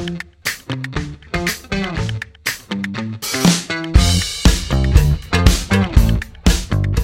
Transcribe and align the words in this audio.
Thank 0.00 0.24
you. 0.24 0.29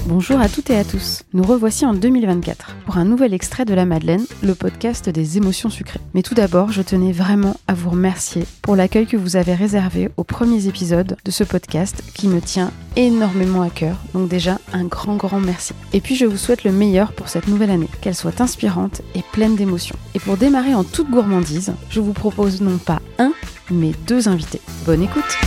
Bonjour 0.07 0.39
à 0.39 0.47
toutes 0.47 0.69
et 0.69 0.77
à 0.77 0.85
tous. 0.85 1.23
Nous 1.33 1.43
revoici 1.43 1.85
en 1.85 1.93
2024 1.93 2.77
pour 2.85 2.95
un 2.95 3.03
nouvel 3.03 3.33
extrait 3.33 3.65
de 3.65 3.73
La 3.73 3.83
Madeleine, 3.83 4.25
le 4.41 4.55
podcast 4.55 5.09
des 5.09 5.35
émotions 5.35 5.69
sucrées. 5.69 5.99
Mais 6.13 6.21
tout 6.21 6.33
d'abord, 6.33 6.71
je 6.71 6.81
tenais 6.81 7.11
vraiment 7.11 7.57
à 7.67 7.73
vous 7.73 7.89
remercier 7.89 8.45
pour 8.61 8.77
l'accueil 8.77 9.05
que 9.05 9.17
vous 9.17 9.35
avez 9.35 9.53
réservé 9.53 10.09
aux 10.15 10.23
premiers 10.23 10.67
épisodes 10.67 11.17
de 11.25 11.31
ce 11.31 11.43
podcast 11.43 12.01
qui 12.13 12.29
me 12.29 12.39
tient 12.39 12.71
énormément 12.95 13.61
à 13.61 13.69
cœur. 13.69 13.97
Donc 14.13 14.29
déjà, 14.29 14.59
un 14.71 14.85
grand 14.85 15.17
grand 15.17 15.41
merci. 15.41 15.73
Et 15.91 15.99
puis 15.99 16.15
je 16.15 16.25
vous 16.25 16.37
souhaite 16.37 16.63
le 16.63 16.71
meilleur 16.71 17.11
pour 17.11 17.27
cette 17.27 17.49
nouvelle 17.49 17.71
année, 17.71 17.89
qu'elle 17.99 18.15
soit 18.15 18.39
inspirante 18.39 19.01
et 19.13 19.23
pleine 19.33 19.57
d'émotions. 19.57 19.97
Et 20.15 20.19
pour 20.19 20.37
démarrer 20.37 20.73
en 20.73 20.85
toute 20.85 21.11
gourmandise, 21.11 21.73
je 21.89 21.99
vous 21.99 22.13
propose 22.13 22.61
non 22.61 22.77
pas 22.77 23.01
un, 23.19 23.33
mais 23.69 23.91
deux 24.07 24.29
invités. 24.29 24.61
Bonne 24.85 25.03
écoute 25.03 25.37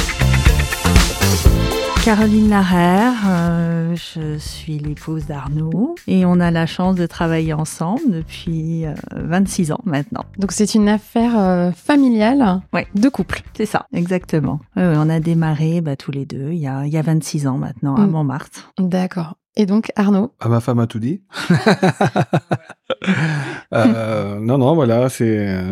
Caroline 2.11 2.51
Larère, 2.51 3.15
euh, 3.29 3.95
je 3.95 4.37
suis 4.37 4.81
l'épouse 4.81 5.27
d'Arnaud 5.27 5.95
et 6.09 6.27
on 6.27 6.41
a 6.41 6.51
la 6.51 6.67
chance 6.67 6.97
de 6.97 7.07
travailler 7.07 7.53
ensemble 7.53 8.11
depuis 8.11 8.85
26 9.15 9.71
euh, 9.71 9.75
ans 9.75 9.81
maintenant. 9.85 10.25
Donc 10.37 10.51
c'est 10.51 10.75
une 10.75 10.89
affaire 10.89 11.39
euh, 11.39 11.71
familiale 11.71 12.63
ouais. 12.73 12.89
de 12.97 13.09
couple. 13.09 13.43
C'est 13.57 13.65
ça, 13.65 13.87
exactement. 13.93 14.59
on 14.75 15.09
a 15.09 15.21
démarré 15.21 15.83
bah, 15.83 15.95
tous 15.95 16.11
les 16.11 16.27
deux 16.27 16.51
il 16.51 16.59
y, 16.59 16.67
a, 16.67 16.85
il 16.85 16.93
y 16.93 16.97
a 16.97 17.03
26 17.03 17.47
ans 17.47 17.59
maintenant 17.59 17.95
à 17.95 18.01
mm. 18.01 18.11
Montmartre. 18.11 18.73
D'accord. 18.81 19.37
Et 19.55 19.67
donc 19.67 19.93
Arnaud? 19.95 20.33
Ah, 20.41 20.49
Ma 20.49 20.59
femme 20.59 20.81
a 20.81 20.89
tout 20.89 20.99
dit. 20.99 21.23
non, 23.73 24.59
non, 24.59 24.75
voilà, 24.75 25.09
c'est 25.09 25.63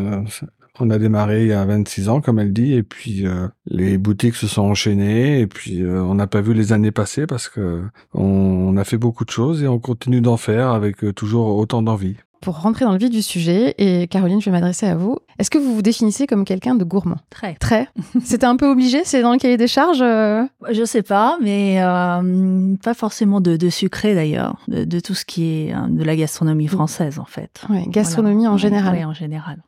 on 0.81 0.91
a 0.91 0.99
démarré 0.99 1.43
il 1.43 1.49
y 1.49 1.53
a 1.53 1.65
26 1.65 2.09
ans, 2.09 2.21
comme 2.21 2.39
elle 2.39 2.53
dit, 2.53 2.75
et 2.75 2.83
puis 2.83 3.27
euh, 3.27 3.49
les 3.67 3.99
boutiques 3.99 4.37
se 4.37 4.47
sont 4.47 4.63
enchaînées, 4.63 5.41
et 5.41 5.47
puis 5.47 5.83
euh, 5.83 6.03
on 6.03 6.15
n'a 6.15 6.27
pas 6.27 6.41
vu 6.41 6.55
les 6.55 6.73
années 6.73 6.93
passer 6.93 7.27
parce 7.27 7.49
que 7.49 7.83
on, 8.15 8.77
a 8.77 8.85
fait 8.85 8.99
beaucoup 8.99 9.25
de 9.25 9.31
choses 9.31 9.63
et 9.63 9.69
on 9.69 9.79
continue 9.79 10.21
d'en 10.21 10.37
faire 10.37 10.69
avec 10.69 11.03
euh, 11.03 11.13
toujours 11.13 11.57
autant 11.57 11.83
d'envie. 11.83 12.17
Pour 12.41 12.61
rentrer 12.61 12.85
dans 12.85 12.93
le 12.93 12.99
vif 12.99 13.11
du 13.11 13.23
sujet, 13.23 13.75
et 13.79 14.07
Caroline, 14.07 14.41
je 14.41 14.45
vais 14.45 14.53
m'adresser 14.53 14.87
à 14.87 14.95
vous. 14.95 15.19
Est-ce 15.41 15.51
que 15.51 15.59
vous 15.59 15.75
vous 15.75 15.83
définissez 15.83 16.29
comme 16.29 16.45
quelqu'un 16.45 16.77
de 16.77 16.85
gourmand? 16.85 17.17
Très. 17.31 17.55
Très? 17.55 17.89
C'était 18.23 18.47
un 18.47 18.55
peu 18.55 18.71
obligé? 18.71 19.01
C'est 19.05 19.23
dans 19.23 19.33
le 19.33 19.39
cahier 19.39 19.57
des 19.57 19.67
charges 19.67 19.99
Je 19.99 20.85
sais 20.87 21.03
pas, 21.03 21.37
mais 21.43 21.81
pas 22.85 22.95
forcément 22.95 23.41
de, 23.41 23.69
sucré 23.71 24.15
d'ailleurs, 24.15 24.57
de, 24.69 25.01
tout 25.01 25.15
ce 25.15 25.25
qui 25.25 25.47
est 25.47 25.75
de 25.89 26.05
la 26.05 26.15
gastronomie 26.15 26.69
française 26.69 27.19
en 27.19 27.25
fait. 27.25 27.63
Oui, 27.71 27.89
gastronomie 27.89 28.47
en 28.47 28.57
général. 28.57 28.95
Oui, 28.97 29.05
en 29.05 29.15
général. 29.15 29.59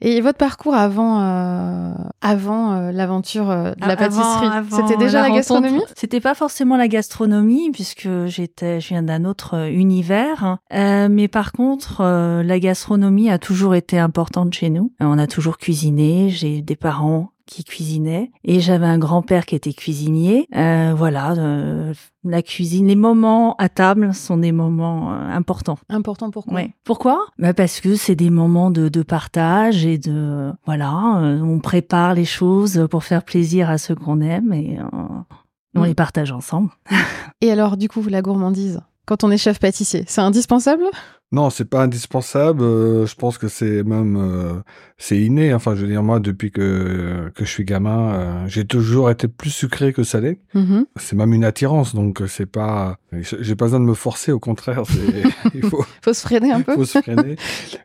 Et 0.00 0.20
votre 0.20 0.38
parcours 0.38 0.74
avant, 0.74 1.20
euh, 1.20 1.92
avant 2.20 2.72
euh, 2.72 2.92
l'aventure 2.92 3.50
euh, 3.50 3.72
de 3.74 3.86
la 3.86 3.96
pâtisserie, 3.96 4.48
c'était 4.70 4.96
déjà 4.96 5.22
la, 5.22 5.30
gastronomie? 5.30 5.82
C'était 5.94 6.20
pas 6.20 6.34
forcément 6.34 6.76
la 6.76 6.88
gastronomie 6.88 7.70
puisque 7.70 8.08
j'étais, 8.26 8.80
je 8.80 8.88
viens 8.88 9.02
d'un 9.02 9.24
autre 9.24 9.68
univers. 9.70 10.58
mais 10.70 11.28
par 11.28 11.52
contre, 11.52 12.02
la 12.02 12.58
gastronomie 12.58 13.30
a 13.30 13.38
toujours 13.38 13.74
été 13.74 13.98
importante 13.98 14.54
chez 14.54 14.70
nous. 14.70 14.92
On 15.00 15.18
a 15.18 15.26
toujours 15.26 15.58
cuisiné. 15.58 16.30
J'ai 16.30 16.62
des 16.62 16.76
parents 16.76 17.30
qui 17.46 17.64
cuisinait 17.64 18.32
et 18.44 18.60
j'avais 18.60 18.86
un 18.86 18.98
grand-père 18.98 19.46
qui 19.46 19.54
était 19.54 19.72
cuisinier. 19.72 20.48
Euh, 20.54 20.92
voilà, 20.96 21.32
euh, 21.32 21.94
la 22.24 22.42
cuisine, 22.42 22.88
les 22.88 22.96
moments 22.96 23.54
à 23.56 23.68
table 23.68 24.12
sont 24.12 24.36
des 24.36 24.52
moments 24.52 25.12
euh, 25.12 25.30
importants. 25.30 25.78
Importants 25.88 26.30
pourquoi 26.30 26.54
ouais. 26.54 26.74
Pourquoi? 26.84 27.26
Bah 27.38 27.54
Parce 27.54 27.80
que 27.80 27.94
c'est 27.94 28.16
des 28.16 28.30
moments 28.30 28.70
de, 28.70 28.88
de, 28.88 29.02
partage 29.02 29.86
et 29.86 29.96
de 29.98 30.52
voilà, 30.66 30.92
on 31.42 31.60
prépare 31.60 32.14
les 32.14 32.24
choses 32.24 32.86
pour 32.90 33.04
faire 33.04 33.22
plaisir 33.22 33.70
à 33.70 33.78
ceux 33.78 33.94
qu'on 33.94 34.20
aime 34.20 34.52
et 34.52 34.78
on 35.74 35.80
mm. 35.80 35.84
les 35.84 35.94
partage 35.94 36.32
ensemble. 36.32 36.70
et 37.40 37.50
alors 37.50 37.76
du 37.76 37.88
coup 37.88 38.02
la 38.08 38.22
gourmandise 38.22 38.80
quand 39.06 39.22
on 39.22 39.30
est 39.30 39.38
chef 39.38 39.60
pâtissier, 39.60 40.04
c'est 40.08 40.20
indispensable? 40.20 40.82
Non, 41.32 41.50
c'est 41.50 41.64
pas 41.64 41.82
indispensable. 41.82 42.62
Euh, 42.62 43.04
je 43.04 43.16
pense 43.16 43.36
que 43.36 43.48
c'est 43.48 43.82
même 43.82 44.16
euh, 44.16 44.60
c'est 44.96 45.18
inné. 45.18 45.52
Enfin, 45.54 45.74
je 45.74 45.82
veux 45.82 45.88
dire 45.88 46.04
moi, 46.04 46.20
depuis 46.20 46.52
que 46.52 47.32
que 47.34 47.44
je 47.44 47.50
suis 47.50 47.64
gamin, 47.64 48.14
euh, 48.14 48.44
j'ai 48.46 48.64
toujours 48.64 49.10
été 49.10 49.26
plus 49.26 49.50
sucré 49.50 49.92
que 49.92 50.04
salé. 50.04 50.38
Mm-hmm. 50.54 50.84
C'est 50.94 51.16
même 51.16 51.32
une 51.32 51.44
attirance, 51.44 51.96
donc 51.96 52.22
c'est 52.28 52.46
pas. 52.46 52.98
J'ai 53.12 53.56
pas 53.56 53.64
besoin 53.64 53.80
de 53.80 53.84
me 53.86 53.94
forcer. 53.94 54.30
Au 54.30 54.38
contraire, 54.38 54.84
il 55.54 55.64
faut. 55.64 55.84
faut 56.00 56.12
se 56.12 56.20
freiner 56.20 56.52
un 56.52 56.60
peu. 56.60 56.74
faut 56.74 56.84
se 56.84 57.00
freiner. 57.00 57.34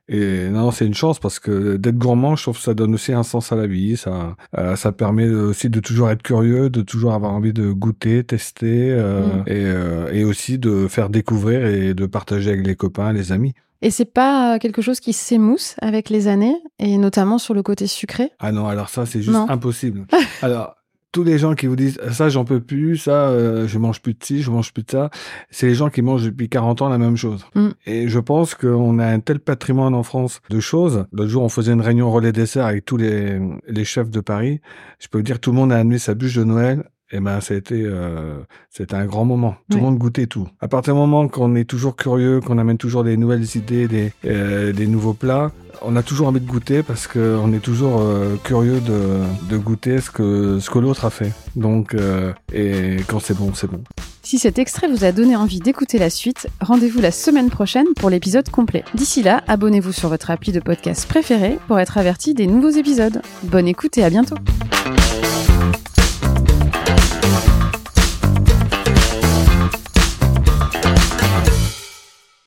Et 0.08 0.48
non, 0.50 0.70
c'est 0.70 0.86
une 0.86 0.94
chance 0.94 1.18
parce 1.18 1.40
que 1.40 1.78
d'être 1.78 1.98
gourmand, 1.98 2.36
je 2.36 2.44
trouve 2.44 2.58
que 2.58 2.64
ça 2.64 2.76
donne 2.76 2.94
aussi 2.94 3.12
un 3.12 3.24
sens 3.24 3.52
à 3.52 3.56
la 3.56 3.66
vie. 3.66 3.98
Ça 3.98 4.36
ça 4.76 4.92
permet 4.92 5.28
aussi 5.28 5.70
de 5.72 5.80
toujours 5.80 6.12
être 6.12 6.22
curieux, 6.22 6.70
de 6.70 6.82
toujours 6.82 7.14
avoir 7.14 7.32
envie 7.32 7.54
de 7.54 7.72
goûter, 7.72 8.24
tester, 8.24 8.96
mm. 8.96 9.50
et 9.50 10.20
et 10.20 10.24
aussi 10.26 10.60
de 10.60 10.88
faire 10.88 11.10
découvrir 11.10 11.66
et 11.66 11.96
de 11.96 12.06
partager 12.06 12.52
avec 12.52 12.68
les 12.68 12.76
copains, 12.76 13.14
les 13.14 13.31
amis. 13.32 13.54
Et 13.82 13.90
c'est 13.90 14.06
pas 14.06 14.60
quelque 14.60 14.82
chose 14.82 15.00
qui 15.00 15.12
s'émousse 15.12 15.76
avec 15.82 16.10
les 16.10 16.28
années, 16.28 16.56
et 16.78 16.98
notamment 16.98 17.40
sur 17.40 17.54
le 17.54 17.64
côté 17.64 17.88
sucré? 17.88 18.32
Ah 18.40 18.52
non, 18.52 18.68
alors 18.68 18.90
ça, 18.90 19.06
c'est 19.08 19.22
juste 19.22 19.36
impossible. 19.50 20.06
alors, 20.44 20.76
tous 21.12 21.24
les 21.24 21.38
gens 21.38 21.56
qui 21.56 21.68
vous 21.68 21.76
disent 21.76 22.00
ça 22.12 22.30
j'en 22.30 22.46
peux 22.46 22.62
plus, 22.62 22.98
ça 22.98 23.30
euh, 23.30 23.68
je 23.68 23.78
mange 23.78 24.02
plus 24.02 24.14
de 24.14 24.24
ci, 24.24 24.42
je 24.42 24.50
mange 24.50 24.72
plus 24.74 24.84
de 24.84 24.92
ça, 24.92 25.10
c'est 25.50 25.68
les 25.68 25.76
gens 25.76 25.90
qui 25.90 26.02
mangent 26.02 26.24
depuis 26.24 26.48
40 26.48 26.82
ans 26.82 26.90
la 26.90 26.98
même 26.98 27.18
chose. 27.18 27.46
Mm. 27.56 27.70
Et 27.86 28.08
je 28.08 28.20
pense 28.20 28.56
qu'on 28.56 29.00
a 29.00 29.06
un 29.06 29.20
tel 29.20 29.40
patrimoine 29.40 29.94
en 29.94 30.04
France 30.04 30.42
de 30.50 30.60
choses. 30.60 31.06
L'autre 31.12 31.30
jour 31.30 31.44
on 31.44 31.50
faisait 31.50 31.74
une 31.74 31.82
réunion 31.82 32.10
relais 32.12 32.32
dessert 32.32 32.66
avec 32.66 32.86
tous 32.86 32.98
les, 32.98 33.40
les 33.68 33.84
chefs 33.84 34.10
de 34.10 34.22
Paris. 34.22 34.62
Je 35.00 35.08
peux 35.08 35.18
vous 35.18 35.24
dire 35.24 35.40
tout 35.40 35.52
le 35.52 35.58
monde 35.58 35.74
a 35.74 35.78
amené 35.78 35.98
sa 35.98 36.14
bûche 36.14 36.36
de 36.36 36.44
Noël 36.44 36.90
eh 37.12 37.20
ben, 37.20 37.40
été, 37.40 37.84
euh, 37.86 38.38
c'était 38.70 38.96
un 38.96 39.06
grand 39.06 39.26
moment. 39.26 39.56
Tout 39.70 39.78
le 39.78 39.84
monde 39.84 39.98
goûtait 39.98 40.28
tout. 40.28 40.48
À 40.62 40.68
partir 40.68 40.94
du 40.94 41.00
moment 41.00 41.28
qu'on 41.28 41.56
est 41.56 41.66
toujours 41.66 41.96
curieux, 41.96 42.40
qu'on 42.40 42.58
amène 42.58 42.78
toujours 42.78 43.04
des 43.04 43.18
nouvelles 43.18 43.48
idées, 43.56 43.88
des, 43.88 44.14
euh, 44.26 44.72
des 44.72 44.88
nouveaux 44.88 45.14
plats, 45.14 45.52
on 45.82 45.96
a 45.96 46.04
toujours 46.04 46.28
envie 46.28 46.40
de 46.40 46.48
goûter 46.48 46.84
parce 46.84 47.08
qu'on 47.08 47.54
est 47.54 47.60
toujours 47.60 48.00
euh, 48.02 48.36
curieux 48.44 48.80
de, 48.80 49.50
de, 49.50 49.58
goûter 49.58 50.00
ce 50.00 50.12
que, 50.12 50.60
ce 50.60 50.70
que 50.70 50.80
l'autre 50.80 51.06
a 51.06 51.10
fait. 51.10 51.32
Donc, 51.56 51.94
euh, 51.94 52.34
et 52.54 52.98
quand 53.08 53.20
c'est 53.20 53.38
bon, 53.38 53.54
c'est 53.54 53.70
bon. 53.70 53.84
Si 54.24 54.38
cet 54.38 54.60
extrait 54.60 54.88
vous 54.88 55.04
a 55.04 55.12
donné 55.12 55.36
envie 55.36 55.60
d'écouter 55.60 55.98
la 55.98 56.10
suite, 56.10 56.48
rendez-vous 56.62 57.02
la 57.02 57.12
semaine 57.12 57.50
prochaine 57.50 57.88
pour 57.96 58.10
l'épisode 58.10 58.50
complet. 58.50 58.84
D'ici 58.94 59.24
là, 59.24 59.44
abonnez-vous 59.48 59.92
sur 59.92 60.10
votre 60.10 60.30
appli 60.30 60.52
de 60.52 60.60
podcast 60.60 61.08
préféré 61.08 61.58
pour 61.68 61.80
être 61.80 61.98
averti 61.98 62.34
des 62.34 62.48
nouveaux 62.48 62.70
épisodes. 62.70 63.22
Bonne 63.44 63.68
écoute 63.68 63.98
et 63.98 64.04
à 64.04 64.10
bientôt. 64.10 64.36